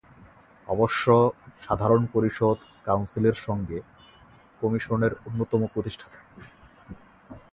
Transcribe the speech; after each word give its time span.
অবশ্য, 0.67 1.05
সাধারণ 1.61 2.01
পরিষদ, 2.13 2.57
কাউন্সিলের 2.85 3.37
সঙ্গে, 3.41 3.77
কমিশনের 4.61 5.13
অন্যতম 5.27 5.61
প্রতিষ্ঠাতা। 5.73 6.19